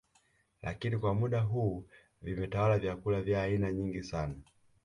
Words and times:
Lakini 0.61 0.97
kwa 0.97 1.13
muda 1.13 1.41
huu 1.41 1.85
vimetawala 2.21 2.79
vyakula 2.79 3.21
vya 3.21 3.43
aina 3.43 3.71
nyingi 3.71 4.03
sana 4.03 4.35